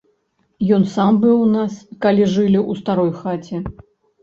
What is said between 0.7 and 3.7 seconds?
Ён сам быў у нас, калі жылі ў старой хаце.